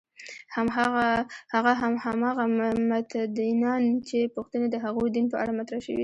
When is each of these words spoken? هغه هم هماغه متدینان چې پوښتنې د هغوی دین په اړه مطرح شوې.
هغه 1.55 1.71
هم 1.81 1.93
هماغه 2.05 2.43
متدینان 2.89 3.83
چې 4.07 4.17
پوښتنې 4.35 4.67
د 4.71 4.75
هغوی 4.85 5.09
دین 5.15 5.25
په 5.31 5.37
اړه 5.41 5.51
مطرح 5.59 5.79
شوې. 5.85 5.99